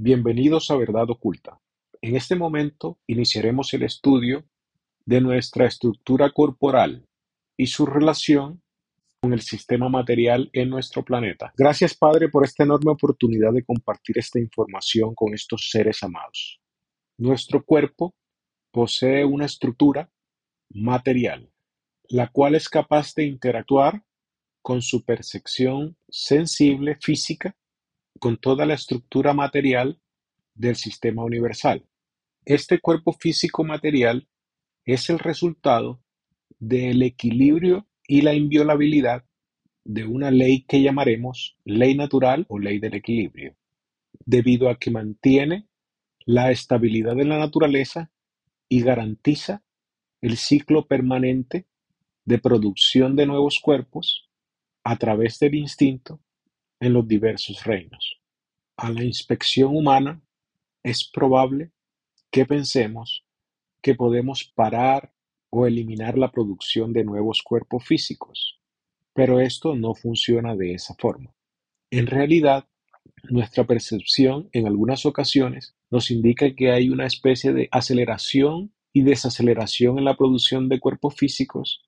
[0.00, 1.60] Bienvenidos a Verdad Oculta.
[2.00, 4.44] En este momento iniciaremos el estudio
[5.04, 7.04] de nuestra estructura corporal
[7.56, 8.62] y su relación
[9.20, 11.52] con el sistema material en nuestro planeta.
[11.56, 16.60] Gracias Padre por esta enorme oportunidad de compartir esta información con estos seres amados.
[17.18, 18.14] Nuestro cuerpo
[18.70, 20.12] posee una estructura
[20.70, 21.50] material,
[22.08, 24.04] la cual es capaz de interactuar
[24.62, 27.56] con su percepción sensible física
[28.18, 30.00] con toda la estructura material
[30.54, 31.86] del sistema universal.
[32.44, 34.28] Este cuerpo físico material
[34.84, 36.00] es el resultado
[36.58, 39.24] del equilibrio y la inviolabilidad
[39.84, 43.56] de una ley que llamaremos ley natural o ley del equilibrio,
[44.24, 45.66] debido a que mantiene
[46.24, 48.10] la estabilidad de la naturaleza
[48.68, 49.62] y garantiza
[50.20, 51.66] el ciclo permanente
[52.24, 54.28] de producción de nuevos cuerpos
[54.84, 56.20] a través del instinto
[56.80, 58.20] en los diversos reinos.
[58.76, 60.22] A la inspección humana
[60.82, 61.72] es probable
[62.30, 63.24] que pensemos
[63.82, 65.12] que podemos parar
[65.50, 68.60] o eliminar la producción de nuevos cuerpos físicos,
[69.14, 71.34] pero esto no funciona de esa forma.
[71.90, 72.68] En realidad,
[73.24, 79.98] nuestra percepción en algunas ocasiones nos indica que hay una especie de aceleración y desaceleración
[79.98, 81.82] en la producción de cuerpos físicos,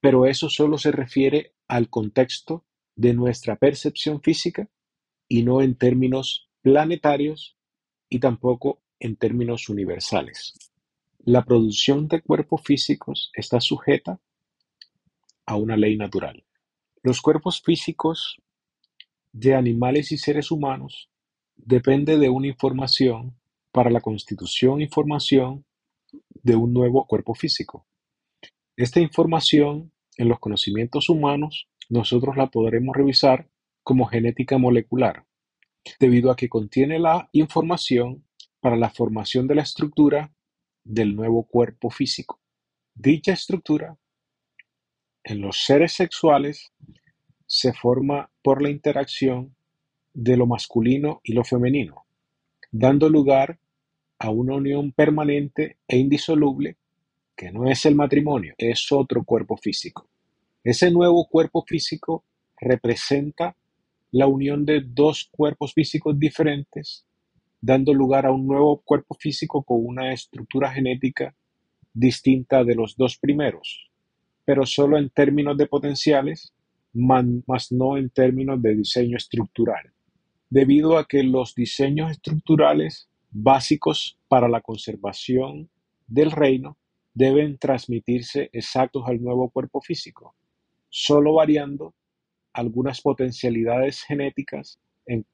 [0.00, 2.64] pero eso solo se refiere al contexto
[2.96, 4.68] de nuestra percepción física
[5.28, 7.56] y no en términos planetarios
[8.08, 10.54] y tampoco en términos universales.
[11.24, 14.20] La producción de cuerpos físicos está sujeta
[15.44, 16.44] a una ley natural.
[17.02, 18.40] Los cuerpos físicos
[19.32, 21.10] de animales y seres humanos
[21.56, 23.36] depende de una información
[23.70, 25.64] para la constitución y formación
[26.42, 27.86] de un nuevo cuerpo físico.
[28.76, 33.48] Esta información en los conocimientos humanos nosotros la podremos revisar
[33.82, 35.24] como genética molecular,
[36.00, 38.24] debido a que contiene la información
[38.60, 40.32] para la formación de la estructura
[40.84, 42.40] del nuevo cuerpo físico.
[42.94, 43.96] Dicha estructura
[45.22, 46.72] en los seres sexuales
[47.46, 49.56] se forma por la interacción
[50.14, 52.06] de lo masculino y lo femenino,
[52.70, 53.58] dando lugar
[54.18, 56.78] a una unión permanente e indisoluble
[57.36, 60.08] que no es el matrimonio, es otro cuerpo físico.
[60.66, 62.24] Ese nuevo cuerpo físico
[62.60, 63.56] representa
[64.10, 67.06] la unión de dos cuerpos físicos diferentes,
[67.60, 71.36] dando lugar a un nuevo cuerpo físico con una estructura genética
[71.94, 73.92] distinta de los dos primeros,
[74.44, 76.52] pero solo en términos de potenciales,
[76.92, 79.92] más no en términos de diseño estructural,
[80.50, 85.70] debido a que los diseños estructurales básicos para la conservación
[86.08, 86.76] del reino
[87.14, 90.34] deben transmitirse exactos al nuevo cuerpo físico,
[90.98, 91.94] solo variando
[92.54, 95.26] algunas potencialidades genéticas en,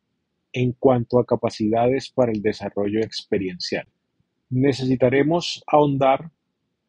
[0.52, 3.86] en cuanto a capacidades para el desarrollo experiencial.
[4.50, 6.32] Necesitaremos ahondar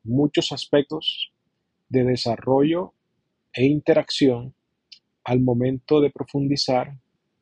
[0.03, 1.31] muchos aspectos
[1.87, 2.95] de desarrollo
[3.53, 4.55] e interacción
[5.23, 6.97] al momento de profundizar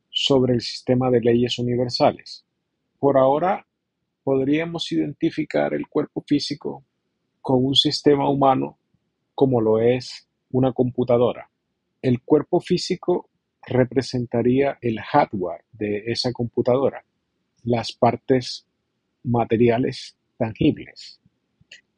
[0.09, 2.45] sobre el sistema de leyes universales.
[2.99, 3.65] Por ahora,
[4.25, 6.83] podríamos identificar el cuerpo físico
[7.39, 8.77] con un sistema humano
[9.33, 11.49] como lo es una computadora.
[12.01, 13.29] El cuerpo físico
[13.65, 17.03] representaría el hardware de esa computadora,
[17.63, 18.65] las partes
[19.23, 21.19] materiales tangibles.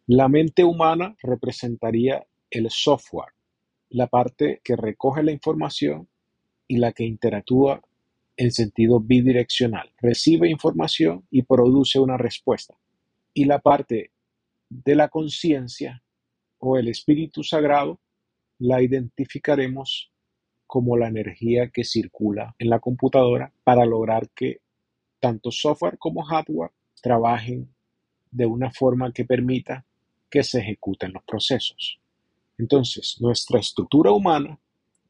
[0.08, 3.34] La mente humana representaría el software,
[3.90, 6.10] la parte que recoge la información
[6.68, 7.82] y la que interactúa
[8.36, 12.76] en sentido bidireccional, recibe información y produce una respuesta.
[13.34, 14.12] Y la parte
[14.70, 16.04] de la conciencia
[16.58, 18.00] o el espíritu sagrado
[18.64, 20.10] la identificaremos
[20.66, 24.62] como la energía que circula en la computadora para lograr que
[25.20, 27.68] tanto software como hardware trabajen
[28.32, 29.86] de una forma que permita
[30.30, 32.00] que se ejecuten los procesos.
[32.58, 34.58] Entonces, nuestra estructura humana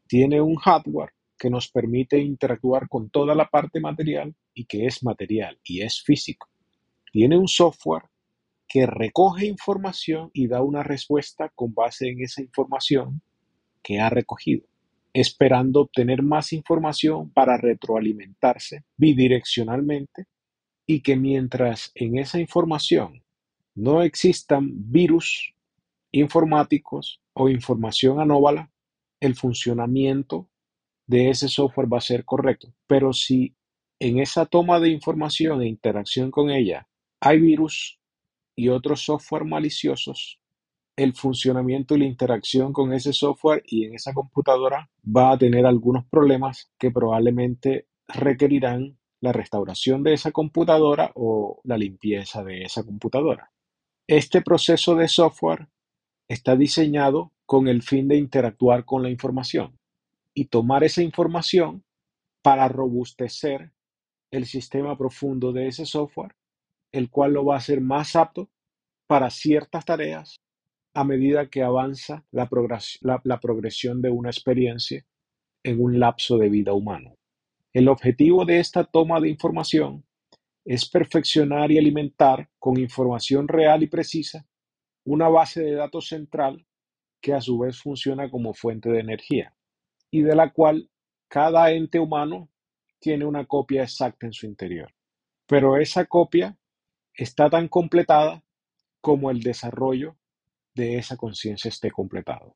[0.07, 5.03] tiene un hardware que nos permite interactuar con toda la parte material y que es
[5.03, 6.49] material y es físico.
[7.11, 8.05] Tiene un software
[8.67, 13.21] que recoge información y da una respuesta con base en esa información
[13.83, 14.65] que ha recogido,
[15.13, 20.25] esperando obtener más información para retroalimentarse bidireccionalmente
[20.87, 23.23] y que mientras en esa información
[23.75, 25.53] no existan virus
[26.11, 28.71] informáticos o información anómala,
[29.19, 30.49] el funcionamiento
[31.07, 32.73] de ese software va a ser correcto.
[32.87, 33.55] Pero si
[33.99, 36.87] en esa toma de información e interacción con ella
[37.19, 37.99] hay virus
[38.55, 40.39] y otros software maliciosos,
[40.95, 45.65] el funcionamiento y la interacción con ese software y en esa computadora va a tener
[45.65, 52.83] algunos problemas que probablemente requerirán la restauración de esa computadora o la limpieza de esa
[52.83, 53.51] computadora.
[54.05, 55.67] Este proceso de software
[56.27, 59.79] está diseñado con el fin de interactuar con la información
[60.33, 61.83] y tomar esa información
[62.41, 63.71] para robustecer
[64.29, 66.35] el sistema profundo de ese software,
[66.91, 68.49] el cual lo va a hacer más apto
[69.07, 70.42] para ciertas tareas
[70.93, 75.05] a medida que avanza la, progresión de una experiencia
[75.63, 77.15] en un lapso de vida humano.
[77.73, 80.05] El objetivo de esta toma de información
[80.65, 84.47] es perfeccionar y alimentar con información real y precisa
[85.03, 86.65] una base de datos central
[87.19, 89.55] que a su vez funciona como fuente de energía
[90.11, 90.89] y de la cual
[91.27, 92.49] cada ente humano
[92.99, 94.93] tiene una copia exacta en su interior.
[95.47, 96.57] Pero esa copia
[97.13, 98.43] está tan completada
[99.01, 100.15] como el desarrollo
[100.75, 102.55] de esa conciencia esté completado.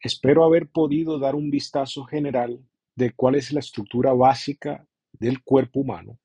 [0.00, 2.60] Espero haber podido dar un vistazo general
[2.96, 6.18] de cuál es la estructura básica del cuerpo humano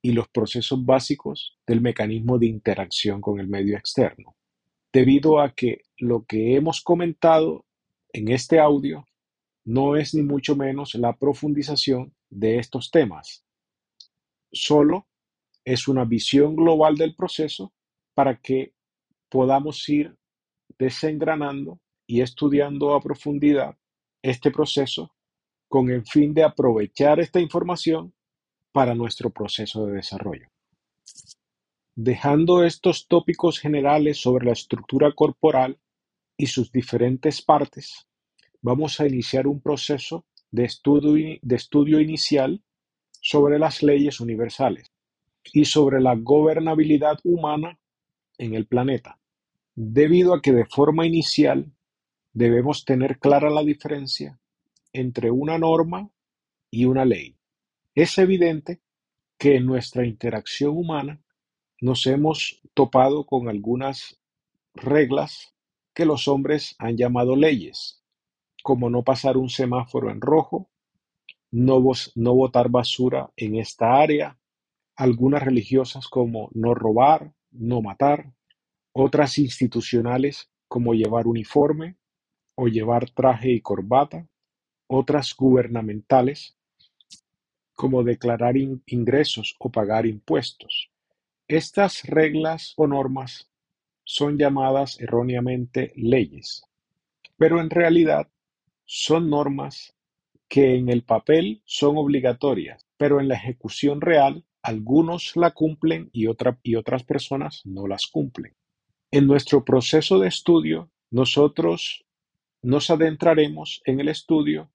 [0.00, 4.36] y los procesos básicos del mecanismo de interacción con el medio externo,
[4.92, 7.64] debido a que lo que hemos comentado
[8.12, 9.04] en este audio
[9.64, 13.44] no es ni mucho menos la profundización de estos temas,
[14.52, 15.08] solo
[15.64, 17.72] es una visión global del proceso
[18.14, 18.72] para que
[19.28, 20.16] podamos ir
[20.78, 23.76] desengranando y estudiando a profundidad
[24.22, 25.12] este proceso
[25.68, 28.14] con el fin de aprovechar esta información
[28.72, 30.48] para nuestro proceso de desarrollo.
[31.94, 35.78] Dejando estos tópicos generales sobre la estructura corporal
[36.36, 38.06] y sus diferentes partes,
[38.60, 42.62] vamos a iniciar un proceso de estudio, de estudio inicial
[43.20, 44.92] sobre las leyes universales
[45.52, 47.78] y sobre la gobernabilidad humana
[48.38, 49.18] en el planeta
[49.76, 51.70] debido a que de forma inicial
[52.32, 54.40] debemos tener clara la diferencia
[54.92, 56.10] entre una norma
[56.70, 57.36] y una ley.
[57.94, 58.80] Es evidente
[59.38, 61.22] que en nuestra interacción humana
[61.80, 64.18] nos hemos topado con algunas
[64.74, 65.54] reglas
[65.94, 68.02] que los hombres han llamado leyes,
[68.62, 70.70] como no pasar un semáforo en rojo,
[71.50, 71.82] no,
[72.14, 74.38] no botar basura en esta área,
[74.94, 78.35] algunas religiosas como no robar, no matar,
[78.98, 81.96] otras institucionales como llevar uniforme
[82.54, 84.26] o llevar traje y corbata,
[84.86, 86.56] otras gubernamentales
[87.74, 90.88] como declarar ingresos o pagar impuestos.
[91.46, 93.50] Estas reglas o normas
[94.02, 96.64] son llamadas erróneamente leyes,
[97.36, 98.30] pero en realidad
[98.86, 99.94] son normas
[100.48, 106.28] que en el papel son obligatorias, pero en la ejecución real algunos la cumplen y,
[106.62, 108.56] y otras personas no las cumplen.
[109.12, 112.04] En nuestro proceso de estudio, nosotros
[112.60, 114.70] nos adentraremos en el estudio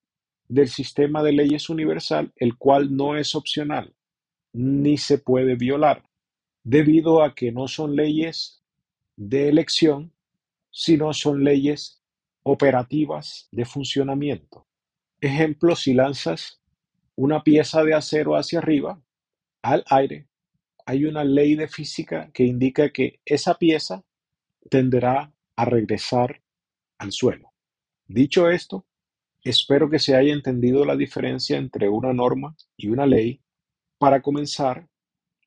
[0.47, 3.93] del sistema de leyes universal, el cual no es opcional
[4.53, 6.03] ni se puede violar,
[6.63, 8.61] debido a que no son leyes
[9.17, 10.13] de elección,
[10.71, 12.01] sino son leyes
[12.43, 14.65] operativas de funcionamiento.
[15.19, 16.61] Ejemplo, si lanzas
[17.15, 19.01] una pieza de acero hacia arriba,
[19.61, 20.27] al aire,
[20.85, 24.03] hay una ley de física que indica que esa pieza
[24.69, 26.41] tenderá a regresar
[26.97, 27.51] al suelo.
[28.07, 28.85] Dicho esto,
[29.43, 33.41] espero que se haya entendido la diferencia entre una norma y una ley
[33.97, 34.87] para comenzar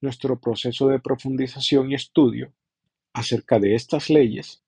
[0.00, 2.52] nuestro proceso de profundización y estudio
[3.12, 4.62] acerca de estas leyes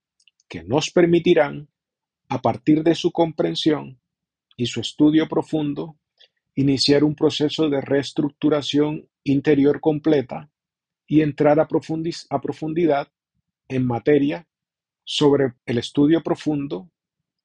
[0.48, 1.68] que nos permitirán,
[2.28, 4.00] a partir de su comprensión
[4.56, 5.96] y su estudio profundo,
[6.54, 10.50] iniciar un proceso de reestructuración interior completa
[11.06, 13.08] y entrar a, profundidad
[13.68, 14.48] en materia
[15.04, 16.90] sobre el estudio profundo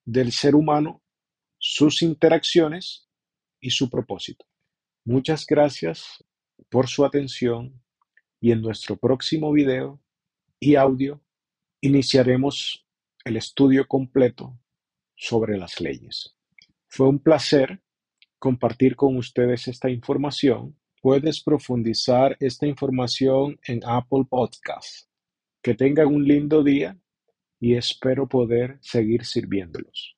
[0.04, 1.02] del ser humano,
[1.58, 3.08] sus interacciones
[3.60, 4.46] y su propósito.
[5.06, 6.24] Muchas gracias
[6.70, 7.82] por su atención
[8.40, 10.02] y en nuestro próximo video
[10.60, 11.22] y audio
[11.82, 12.86] iniciaremos
[13.26, 14.60] el estudio completo
[15.16, 16.36] sobre las leyes.
[16.88, 17.82] Fue un placer
[18.40, 20.76] compartir con ustedes esta información.
[21.02, 25.11] Puedes profundizar esta información en Apple Podcasts.
[25.62, 26.98] Que tengan un lindo día
[27.60, 30.18] y espero poder seguir sirviéndolos.